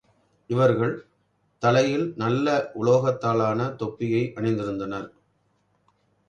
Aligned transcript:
இவர்கள் 0.49 0.93
தலையில் 1.63 2.13
நல்ல 2.15 2.47
உலோகத்தாலான 2.73 3.69
தொப்பியை 3.75 4.23
அணிந்திருந்தனர். 4.35 5.07